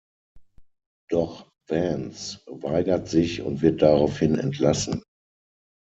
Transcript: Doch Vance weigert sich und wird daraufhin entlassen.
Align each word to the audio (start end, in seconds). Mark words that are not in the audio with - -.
Doch 1.11 1.47
Vance 1.69 2.39
weigert 2.47 3.07
sich 3.07 3.43
und 3.43 3.61
wird 3.61 3.83
daraufhin 3.83 4.33
entlassen. 4.39 5.03